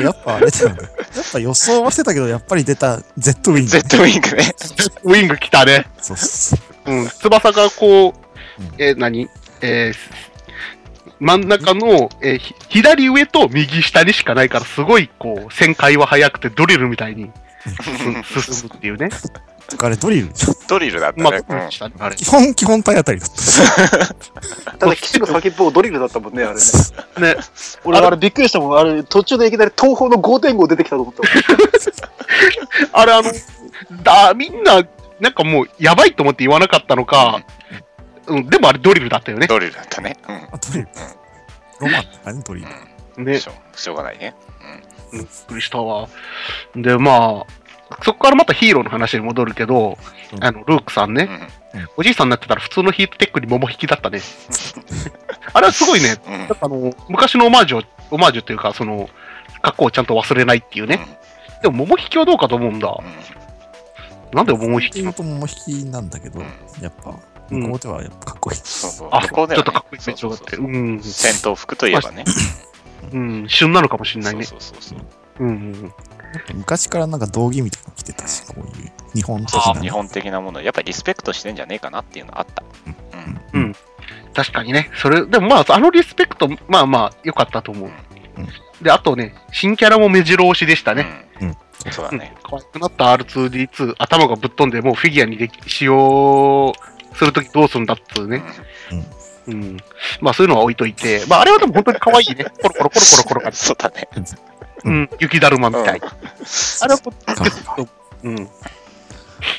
[0.00, 0.76] やっぱあれだよね。
[1.18, 3.68] やっぱ予想はしてたけど、やっぱり出た Z ウィング。
[3.68, 4.54] Z ウィングね。
[5.04, 5.86] ウィング来たね。
[6.00, 6.92] そうそう。
[6.92, 9.28] うん、翼がこううん、えー何？
[9.60, 10.28] えー
[11.20, 17.32] 真ん中の、えーひ左上と右下にしかないから、すごい、こう、旋回は速くてドリルみたいに
[17.82, 18.22] 進
[18.54, 19.08] 進むっていうね。
[19.68, 20.30] とかあれドリル。
[20.66, 21.42] ドリルだったまあ、ね。
[21.46, 22.16] ドリルしたね、あれ。
[22.16, 24.72] 基本、基本体当たりだった。
[24.78, 26.60] ただ、基地の先っぽドリルだったもんね、あれね。
[27.36, 27.40] ね。
[27.84, 28.78] 俺、あれびっくりしたもん。
[28.78, 31.22] あれ、途中でいきなり東方の5.5出てきたと思った。
[32.98, 33.30] あれ、あの、
[34.02, 34.82] だ、みんな、
[35.20, 37.42] なんかもう、やばいと思って言わなかったのか、
[38.26, 39.46] うん、でもあれドリルだったよね。
[39.46, 40.16] ドリルだったね。
[40.28, 40.34] うん。
[40.34, 40.88] あ、ドリル。
[41.80, 42.66] ロマンとかね、ドリ
[43.16, 43.24] ル。
[43.24, 43.48] ねし。
[43.48, 44.34] ょうしょうがないね。
[44.62, 46.08] うんびっくりしたわ。
[46.76, 47.46] で、まあ、
[48.02, 49.98] そこからまたヒーローの話に戻るけど、
[50.32, 51.28] うんあの、ルークさんね、
[51.74, 51.88] うん。
[51.96, 54.20] おじいさんになってたら普通のヒートテックに桃引きだったね。
[55.52, 56.38] あれはすごいね、うん。
[56.38, 59.08] なんかあの、昔のオマージュを、オマージュというか、その、
[59.62, 61.00] 過去をちゃんと忘れないっていうね。
[61.62, 62.88] でも桃引きはどうかと思うんだ。
[62.88, 64.36] うん。
[64.36, 64.90] なんで桃引き？
[64.90, 66.46] っていうと桃引きなんだけど、うん
[66.82, 68.56] やっぱ、うん向こうではやっぱかっこいい。
[68.62, 69.08] そうそう。
[69.10, 70.56] あ、でこうねちょっとかっこいいって。
[70.56, 71.00] うん。
[71.02, 72.24] 戦闘服といえばね。
[73.12, 73.46] うん。
[73.48, 74.44] 旬なのかもしれないね。
[74.44, 75.04] そうそうそうそ
[75.44, 75.44] う。
[75.44, 75.94] うんうん。
[76.54, 79.80] 昔からなんか道着みたいなの着てたし、こういう日本的なね。
[79.80, 82.62] 日本的なもの、やっぱりリスペクトしてんじゃねえかなっていうのあった。
[83.54, 83.62] うん。
[83.62, 83.74] うん。
[84.34, 84.90] 確かにね。
[84.96, 87.88] それ、でもまあ、あのリスペクト、まあまあ、良かったと思う。
[87.88, 88.48] うん
[88.82, 91.28] で、あとね、新キャラも目白押しでしたね。
[91.40, 91.52] うん。
[91.52, 92.34] そううんそうだね。
[92.42, 96.72] 可愛くなった R2D2、頭がぶっ飛んで、もうフィギュアにでき使用
[97.14, 98.42] するときどうするんだっつうね。
[99.48, 99.76] うん。
[100.20, 102.44] まあそういうのは置いといて、まああれはでも本当に可愛いね。
[102.62, 103.52] コロコロコロコロコロうん。
[103.52, 104.08] そうだね。
[104.84, 105.10] うん。
[105.18, 106.00] 雪だるまみたい。
[106.00, 107.00] あれは
[108.22, 108.48] うん。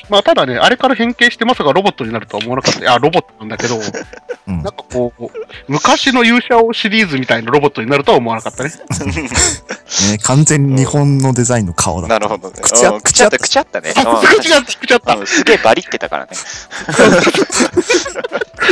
[0.08, 2.80] まあただね、あれから変形してまさかロボットになるとは思わなかった。
[2.80, 5.28] いや、ロボットなんだけど、うんなんかこう、
[5.68, 8.70] 昔の勇者王シリーズみたいなロボットになるとは思わなかったね。
[8.70, 8.76] ね、
[10.22, 12.14] 完全に日本のデザインの顔だった。
[12.14, 12.60] なるほどね。
[12.62, 13.92] 口あうん口あった、口あったね。
[13.96, 15.14] あ、口がつくちゃった。
[15.14, 16.32] うんすげえバリってたからね。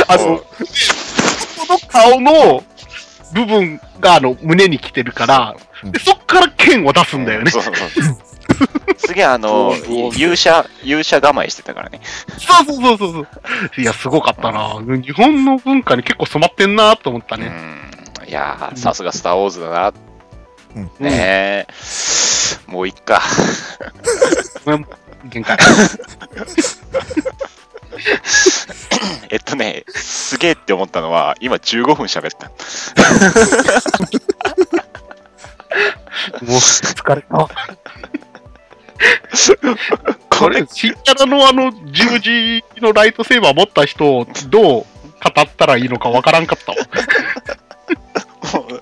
[0.07, 0.45] あの、こ
[1.69, 2.63] の顔の
[3.33, 7.51] 部分があの胸に来てるから、うんでそっから剣を出すんだよね。
[7.51, 8.17] そうそうそう。
[8.97, 9.73] すげえあの、
[10.13, 12.01] 勇者、勇者構えしてたからね。
[12.37, 13.81] そうそうそうそうそう。
[13.81, 14.75] いや、すごかったな。
[14.81, 17.45] 日本の文化に結構染まってんなと思ったうね。
[17.47, 18.27] ん。
[18.27, 19.93] いやー、さすがスター・ウォーズだな。
[20.75, 21.67] うんねえ。
[22.67, 23.21] もういっか。
[25.25, 25.57] 限界。
[29.29, 32.49] えっとね、すげえって思ったのは、今15分喋った。
[36.43, 37.37] もう疲れた。
[37.37, 37.49] こ
[40.29, 44.85] これれ、、新キャラのあの十字のライトセーバー持った人をどう語
[45.41, 46.77] ったらいいのかわからんかったわ。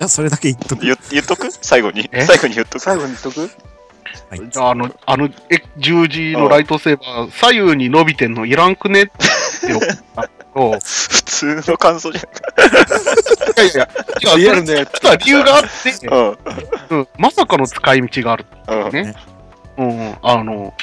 [0.08, 0.84] それだけ言っとく。
[0.84, 1.50] 言言っとく？
[1.50, 2.08] 最後に？
[2.12, 2.24] え？
[2.24, 2.80] 最後に言っとく？
[2.80, 3.50] 最後に言っとく？
[4.30, 4.40] はい。
[4.56, 9.02] あの、あの、え、十字のライトセーバー、左右に伸びてんのいらんくね？
[9.02, 9.12] って
[9.72, 9.80] 思っ
[10.14, 13.88] た けど、普通の感想じゃいやいや、
[14.32, 14.86] 違う、リアルね。
[14.92, 16.10] 実は理由があって、ん。
[16.10, 16.98] うん。
[16.98, 18.46] うん、まさかの使い道がある。
[18.68, 18.90] うん。
[18.92, 19.14] ね。
[19.78, 20.74] うん、あの、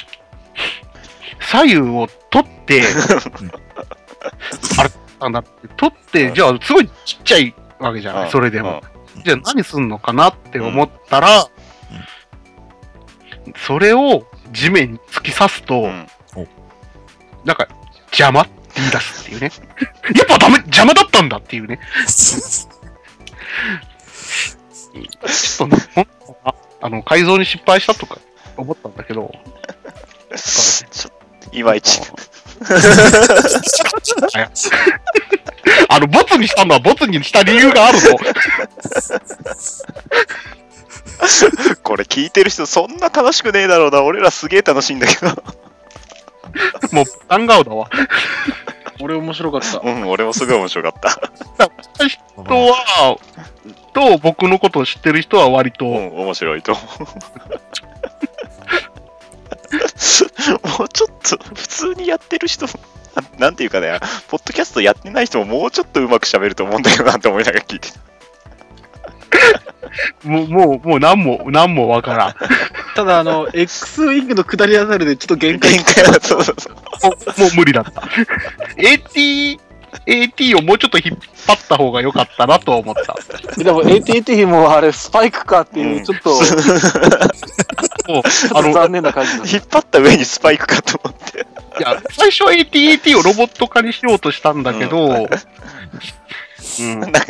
[1.40, 2.82] 左右を取って、
[4.78, 8.82] あれなんだって、取って、じゃあ、すごいちっちゃいわけじゃない、それでも。
[9.24, 11.46] じゃあ、何すんのかなって思ったら、
[13.56, 16.06] それを地面に突き刺すと、うん
[17.46, 17.68] なんか、
[18.06, 19.52] 邪魔って言い出すっていうね。
[20.16, 21.78] やっぱダメ、邪魔だったんだっていうね。
[22.08, 26.10] ちょっとね、ほんと
[26.44, 28.18] ああの、改造に失敗したとか
[28.56, 29.32] 思ったんだけど、
[30.34, 31.10] ちょ
[31.52, 32.00] いまいち。
[35.88, 38.18] あの、ボツにしたのはボツにした理由があるの。
[41.82, 44.02] これ聞いてる人そんな楽しくねえだろうな。
[44.02, 45.28] 俺らすげえ楽しいんだけど。
[46.92, 47.90] もう、パン顔だわ。
[49.00, 49.78] 俺面白かった。
[49.78, 51.10] うん、俺もすごい面白かった。
[52.08, 53.18] 人は、
[53.92, 56.86] と僕のことを知ってる人は割と、うん、面白いと思う。
[60.78, 62.72] もうちょっと、普通にやってる人、な
[63.38, 67.98] なんていうかね、ポッドキャストやってない人ももうちょっとうまく喋ると思うんだけどなって思いながら聞いてた。
[70.24, 72.34] もう、もう、もう何も、何もわからん。
[72.94, 76.74] ただ、あの、X ウィングの下りあたりでちょっと限界限界だ、そうそうそう。
[76.74, 76.80] も
[77.36, 78.02] うもう無理だった。
[78.76, 79.60] AT、
[80.06, 83.16] AT をもうちょっと引っ張った方が良かったなとは思った。
[83.62, 86.30] でも ATT もあれスパイクかっていうう、んちょっと、
[88.12, 88.22] もう
[88.54, 91.46] あの、残念な感じだ引っ張った上にスパイクかと思って。
[91.78, 95.28] いや、最初は AT-AT をロボット化にしようとしたんだけど、うん、
[97.00, 97.20] なんか、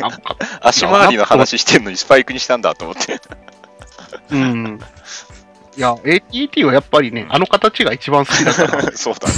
[0.61, 3.19] 足回りの話してんのにスパイクにしたんだと思って。
[4.31, 4.79] うん。
[5.77, 9.33] いや、AT-AT はやっぱりね、あの形が一番好きだから、 そうだね。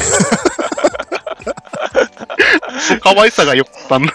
[3.01, 4.13] 可愛さが良かったんだ。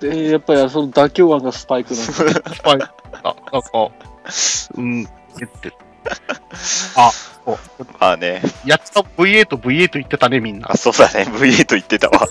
[0.00, 2.30] で、やっぱりその妥協案がスパイクなんですよ。
[2.30, 2.78] スパイ
[3.22, 3.90] あ、なんか、
[4.76, 5.06] うん、
[5.40, 5.72] えって。
[6.96, 7.10] あ、
[7.44, 7.58] そう
[8.00, 10.72] まあね、やった V8、V8 言ってたね、みんな。
[10.72, 12.26] あ、そうだね、V8 言ってたわ。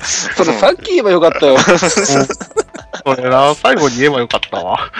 [0.00, 1.58] それさっき言えばよかったよ。
[1.58, 4.90] それな、最後に言えばよかったわ。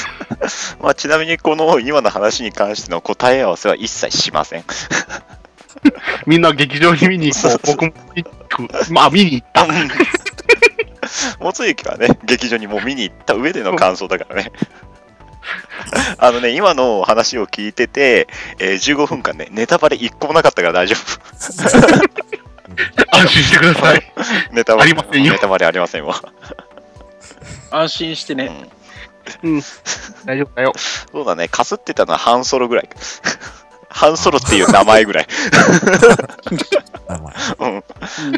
[0.80, 4.64] まあ、ちなみにこの今の話に関しての答え合わせは一切しません。
[6.26, 7.60] みんな劇場に見に行こう。
[7.66, 8.92] 僕も見に行く。
[8.92, 9.66] まあ、見に行った。
[11.38, 14.52] もつゆきはね、劇場にもう見に行った上での感想だからね。
[16.18, 21.20] あのね、今の話を聞いてて、えー15分間ね、ネタバレ一個もなかったから大丈夫。
[23.12, 24.12] 安心してください。
[24.52, 26.22] ネタバレありませんよネタバレありませんわ。
[27.70, 28.68] 安心してね。
[29.42, 29.62] うん。
[30.24, 30.72] 大丈夫だよ。
[30.76, 32.88] そうだね、かすってたのはハンソロぐらい。
[33.88, 35.26] ハンソロっていう名前ぐらい。
[37.08, 37.84] 名前うんうん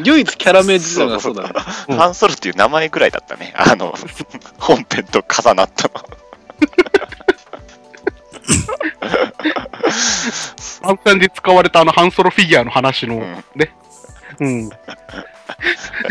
[0.03, 1.49] 唯一キャラ名自体がそうだね。
[1.89, 3.53] うんハンソロっていう名前ぐらいだったね。
[3.55, 3.93] あの、
[4.57, 5.93] 本編と重なったの。
[10.83, 13.71] 暗算で使われたあのハンソロフィギュアの話の、うんね。
[14.39, 14.69] うん。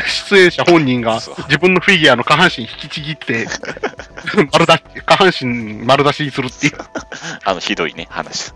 [0.06, 3.46] 出演者本人が自分のフィギュアの下半身引きちぎって、
[4.52, 6.74] 丸出し、下半身丸出しにするっていう、
[7.44, 8.52] あの、ひどいね、話。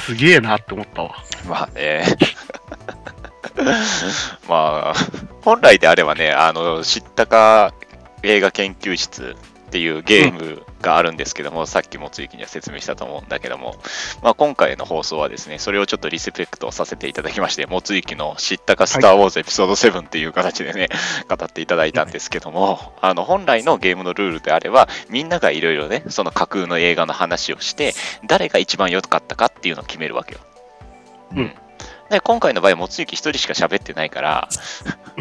[0.00, 1.16] すげえなって思ったわ。
[1.48, 2.04] まあね。
[4.48, 4.94] まあ、
[5.42, 7.74] 本来であればね、あの、知ったか
[8.22, 9.36] 映画研究室
[9.72, 13.76] っていうゲームがあるんですけども、さっきもつゆきには説明したと思うんだけども、
[14.20, 20.90] まあ、今回の放送はですね、それをちょっとリスペクトさせていただきまして、もつゆきの知ったかスター・ウォーズエピソード7っていう形でね、
[21.26, 27.94] 語っていただいたんですけども、あの、本来のゲームのルールであれば、みんながいろいろね、その架空の映画の話をして、
[28.26, 30.40] 誰が一番良かったかっていうのを決めるわけよ。
[31.34, 31.54] うん。
[32.10, 34.48] で、今回の場合、もつゆき一人しか喋ってないから、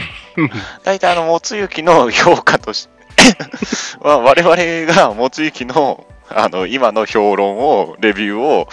[0.83, 2.89] 大体あの、もつゆきの評価とし
[4.01, 8.69] まあ我々がもつゆきのあの今の評論を、レビューを、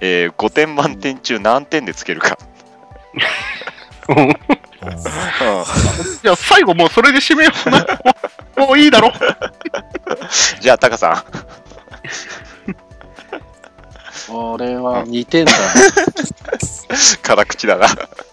[0.00, 2.38] えー5点満点中何点でつけるか。
[6.22, 7.86] じゃあ最後もうそれで締めような。
[8.66, 9.12] もういいだろ。
[10.60, 11.24] じゃあ、タカさ
[14.30, 15.58] 俺は2点だね。
[15.58, 17.86] ん、 辛口だな。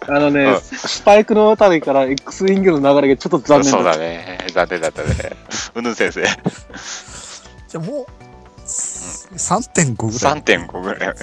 [0.07, 3.99] あのね、うんスパイクのあたりから X ウィングの流れがちょっと残念そうだった。
[3.99, 4.47] だね。
[4.53, 5.09] 残念だったね。
[5.75, 8.05] うぬん先生、じゃあもう、
[8.65, 10.41] 3.5ぐらい。
[10.41, 11.15] 3.5ぐらい。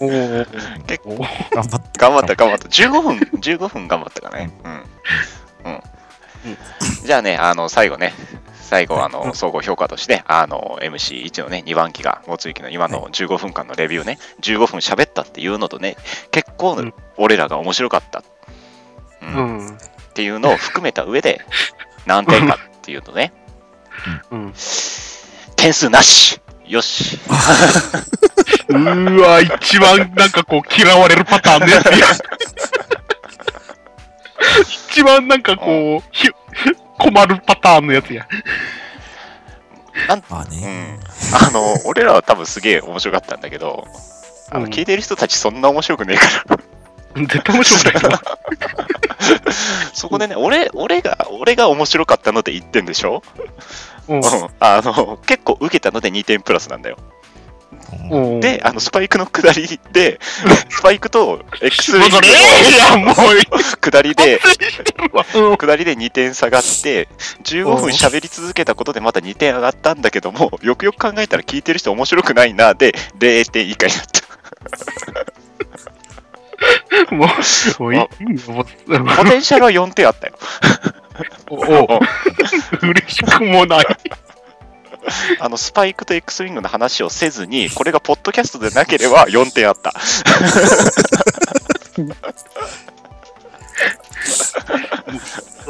[0.00, 1.16] おー結構。
[1.54, 1.98] 頑張って。
[1.98, 2.68] 頑張った、頑張った。
[2.68, 4.50] 15分、15分頑張ったかね。
[4.64, 5.72] うん。
[5.72, 5.82] うん。
[7.04, 8.12] じゃあね、あの、最後ね、
[8.66, 15.96] 最後、あの、総合評価として、あの、MC1 のね、2番機が、もつゆきの今の15分間のレビューね、15分喋ったっていうのとね、
[16.32, 18.24] 結構うん、俺らが面白かった。
[19.22, 19.76] うんうん。
[19.76, 19.78] っ
[20.14, 21.42] ていうのを含めた上で、
[22.06, 23.32] 何点かっていうとね、
[24.30, 24.54] うん。
[25.54, 27.20] 点数なしよし。
[28.68, 32.06] うーわ、一番なんかこう嫌われるパターンのやつや。
[34.90, 36.28] 一番なんかこう、ひ
[36.98, 38.26] 困るパターンのやつや。
[40.28, 40.98] まあね
[41.32, 41.46] うん。
[41.46, 43.86] あの、俺らは多分すげえ面白かったんだけど、
[44.50, 46.58] あの、うん聞いてる人たちそんな面白くねえから。
[47.26, 48.20] 絶対面白くないな。
[49.94, 53.22] そこでね、俺、俺が、俺が面白かったので1点でしょ？
[54.08, 54.22] うんうん。
[54.60, 56.98] あの、結構受けたので2点プラスなんだよ。
[58.10, 58.40] うん。
[58.40, 60.18] で、あの、スパイクの下りで、
[60.68, 63.14] スパイクと X ウィングの
[63.80, 64.40] 下りで、
[65.34, 65.56] うん。
[65.56, 67.08] 下りで2点下がって、
[67.44, 74.26] 15分喋り続けたことでまた2点上がったんだけども、よくよく考えたら聞いてる人面白くないな、で、0点以下になった。
[77.14, 78.64] もう、もういポ
[79.24, 80.34] テンシャルは4点あったよ。
[81.50, 82.00] おお。
[82.82, 83.86] 嬉しくもない。
[85.40, 89.92] あの、スパイクと X ウィングの話をせずに、これがポッドキャストでなければ 4点あった。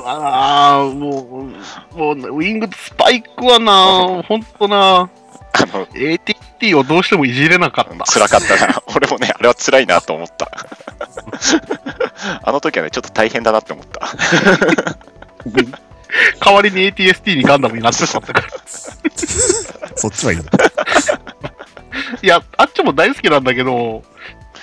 [0.04, 5.08] ああ、もう、もう、ウィングとスパイクはな、ほんとな、
[5.52, 8.04] あの、ATT をどうしてもいじれなかった。
[8.04, 8.82] 辛かったな。
[8.94, 10.50] 俺もね、あれは辛いなと思った。
[12.42, 14.08] あの時はね、ちょっと大変だなって思った。
[16.44, 18.48] 代わりに ATST にガンダムになってしまったから。
[19.98, 20.38] そっちはいい。
[22.22, 24.02] いや、あっちも大好きなんだけど、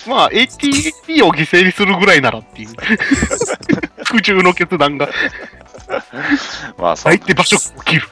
[0.08, 2.70] まあ、ATST を犠牲にするぐらいならっていう。
[4.06, 5.10] 苦渋の決断が、
[6.78, 8.08] まあ、そ相手場所が起きる。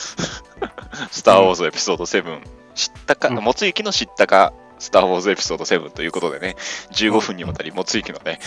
[1.10, 2.40] スター・ウォーズエピソード7、
[2.74, 6.56] 知ったか、うんもつゆきの知ったか、スター・ウォーズエピソード7ということでね、
[6.92, 8.40] 15分にわたりもつゆきのね、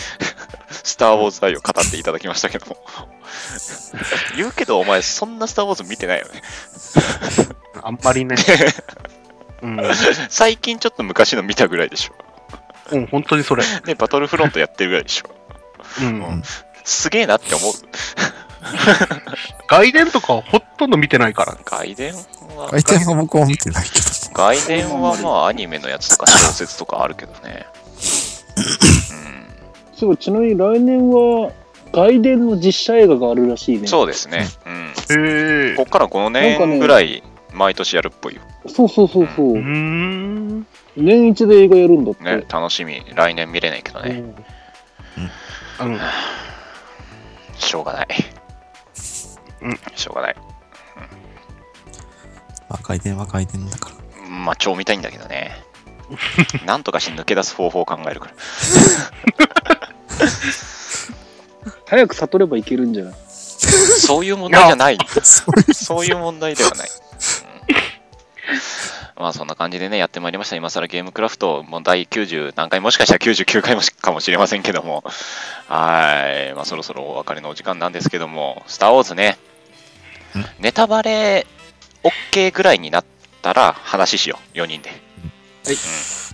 [0.70, 2.76] スター・ウォーズ愛を語っていただきましたけども。
[4.36, 6.42] 言うけど、お前、そんなスター・ウォーズ見てないよね。
[7.82, 8.36] あんまりね。
[9.62, 9.80] うん、
[10.28, 12.14] 最近ちょっと昔の見たぐらいでしょ。
[12.92, 13.64] うん、本当にそれ。
[13.86, 15.30] ね、バトルフロントやってるぐらいでしょ。
[16.00, 16.42] うん。
[16.84, 17.72] すげえなって思う。
[19.68, 21.56] 外伝とかはほとんど見てないから。
[21.64, 24.04] 外伝は、回転は僕は見てないけど。
[24.32, 27.66] 外伝はまあアニメのやつとか小説とかあるけどね。
[29.94, 31.50] そう、ちなみに来年は、
[31.92, 33.80] 外伝の実写映画があるらしいね。
[33.82, 34.46] うん、そうですね。
[34.66, 34.72] うん。
[34.90, 38.42] へえこっから5なんか年ねぐらい毎年やるっぽいよ。
[38.66, 39.52] そうそうそうそう。
[39.52, 40.66] うーん。
[40.96, 42.22] 年一で映画やるんだって。
[42.24, 43.02] ね、楽しみ。
[43.14, 44.10] 来年見れないけどね。
[44.10, 46.00] うんうん。
[47.58, 48.08] しょうがない。
[49.62, 50.36] うんしょうがない。
[52.68, 53.90] まあ、回転は回転だか
[54.22, 54.28] ら。
[54.28, 55.64] まあ、超見たいんだけどね。
[56.66, 58.32] なんとかして抜け出す方法を考えるから。
[61.86, 63.14] 早く悟ればいけるんじゃない？
[63.18, 64.98] そういう問題じゃない。
[65.22, 66.88] そういうそういう問題ではない。
[66.88, 66.98] うん
[69.20, 70.54] まあそんな感じでね、やってまいりました。
[70.54, 75.02] 今更ゲームクラフト、もう第90何回、もしかしたら99回もしかもしれませんけども、
[75.66, 79.36] はい、まあそろそろお別れのお時間なんですけども、スター・ウォーズねん、
[80.58, 81.46] ネタバレ
[82.32, 83.04] OK ぐらいになっ
[83.42, 84.90] たら話しよう、4人で。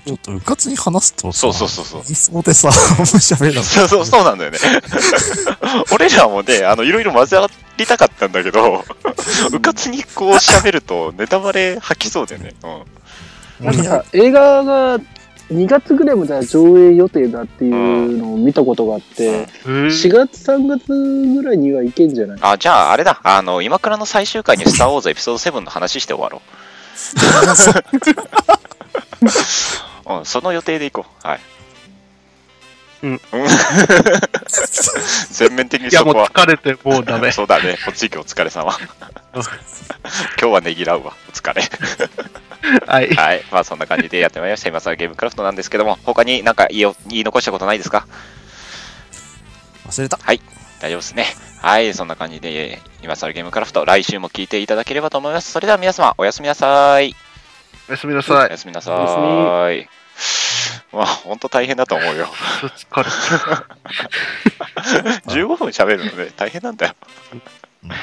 [0.05, 3.63] ちょっとうかつに話すとさ、そうそうそうそうそうでさ、あんま喋れな。
[3.65, 4.59] そうそう、そうなんだよね。
[5.93, 8.85] 俺らもね、あの、いろいろ混ざっりたかったんだけど、
[9.53, 12.55] うかつにこう喋るとネタバレ吐きそうだよね。
[13.61, 13.67] うん。
[13.67, 15.01] なんかさ、映画が
[15.51, 22.39] 2月ぐらいまでは上映予定だっていうのを見たことがあって、4月3月ぐらいにはいけんじゃない？
[22.41, 23.21] あ、じゃああれだ。
[23.23, 26.41] あの、今倉の最終回にスターウォーズエピソード7の話して終わろう。
[30.19, 31.27] うん、その予定でいこう。
[31.27, 31.41] はい。
[33.05, 33.21] うん。
[35.31, 36.31] 全面的にいや、もうそこは。
[36.31, 37.31] 疲れてもうダメ。
[37.33, 37.77] そうだね。
[37.87, 38.73] おついきお疲れ様。
[39.37, 39.43] 今
[40.39, 41.13] 日はねぎらうわ。
[41.29, 41.63] お疲れ。
[42.87, 43.15] はい。
[43.15, 43.45] はい。
[43.51, 44.69] まあそんな感じでやってまいりました。
[44.71, 48.07] 今更ゲームクラフトなんですけども、他になんか言いよ言い残したことないですか？
[49.87, 50.19] 忘れた。
[50.27, 50.39] 大
[50.91, 51.27] 丈夫ですね。
[51.61, 51.93] はい。
[51.95, 55.51] そんな感じで、今更ゲームクラフト、来週も聞いていただければと思います。
[55.53, 57.15] それでは皆様、おやすみなさい。
[57.89, 58.51] おやすみなおさい。
[58.51, 59.89] やすみなさーい。
[60.95, 62.27] まあ、ほんと大変だと思うよ。
[62.27, 63.11] 疲れた。
[65.31, 66.95] 15分喋るので大変なんだよ。
[67.33, 67.43] うん
[67.91, 67.95] うん。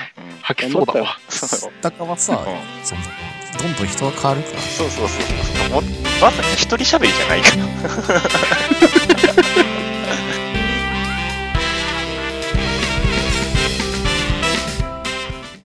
[0.42, 1.18] 吐きそうだわ。
[1.30, 2.46] そうだからさ、うん
[2.86, 3.02] その
[3.60, 4.62] どんどん人が変わるから。
[4.62, 5.82] そうそうそうそう。
[5.82, 5.88] も
[6.22, 9.41] まさに一人喋りじゃないから。